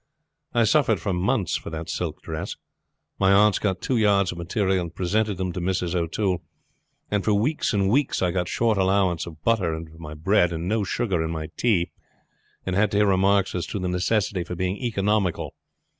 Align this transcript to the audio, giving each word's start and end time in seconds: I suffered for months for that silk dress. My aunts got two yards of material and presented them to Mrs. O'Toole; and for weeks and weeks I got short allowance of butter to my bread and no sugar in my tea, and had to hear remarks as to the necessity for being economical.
I 0.53 0.63
suffered 0.63 0.99
for 0.99 1.13
months 1.13 1.57
for 1.57 1.69
that 1.69 1.87
silk 1.87 2.23
dress. 2.23 2.55
My 3.19 3.31
aunts 3.33 3.59
got 3.59 3.81
two 3.81 3.97
yards 3.97 4.31
of 4.31 4.39
material 4.39 4.81
and 4.81 4.95
presented 4.95 5.37
them 5.37 5.51
to 5.51 5.59
Mrs. 5.61 5.93
O'Toole; 5.93 6.41
and 7.11 7.23
for 7.23 7.35
weeks 7.35 7.71
and 7.71 7.87
weeks 7.87 8.19
I 8.19 8.31
got 8.31 8.47
short 8.49 8.79
allowance 8.79 9.27
of 9.27 9.43
butter 9.43 9.77
to 9.79 9.99
my 9.99 10.15
bread 10.15 10.53
and 10.53 10.67
no 10.67 10.83
sugar 10.83 11.23
in 11.23 11.29
my 11.29 11.49
tea, 11.55 11.91
and 12.65 12.75
had 12.75 12.89
to 12.93 12.97
hear 12.97 13.05
remarks 13.05 13.53
as 13.53 13.67
to 13.67 13.79
the 13.79 13.89
necessity 13.89 14.43
for 14.43 14.55
being 14.55 14.75
economical. 14.77 15.53